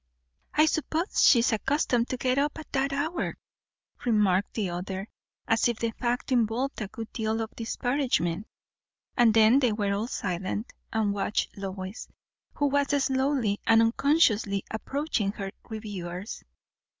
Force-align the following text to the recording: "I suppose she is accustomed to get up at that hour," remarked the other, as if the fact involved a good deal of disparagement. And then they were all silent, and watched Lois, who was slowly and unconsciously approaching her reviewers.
"I 0.55 0.65
suppose 0.65 1.23
she 1.23 1.37
is 1.37 1.53
accustomed 1.53 2.09
to 2.09 2.17
get 2.17 2.39
up 2.39 2.57
at 2.57 2.71
that 2.71 2.91
hour," 2.91 3.37
remarked 4.03 4.55
the 4.55 4.71
other, 4.71 5.07
as 5.47 5.67
if 5.67 5.77
the 5.77 5.91
fact 5.91 6.31
involved 6.31 6.81
a 6.81 6.87
good 6.87 7.13
deal 7.13 7.39
of 7.39 7.55
disparagement. 7.55 8.47
And 9.15 9.31
then 9.35 9.59
they 9.59 9.71
were 9.73 9.93
all 9.93 10.07
silent, 10.07 10.73
and 10.91 11.13
watched 11.13 11.55
Lois, 11.55 12.07
who 12.55 12.65
was 12.65 12.87
slowly 13.03 13.59
and 13.67 13.79
unconsciously 13.79 14.63
approaching 14.71 15.33
her 15.33 15.51
reviewers. 15.69 16.43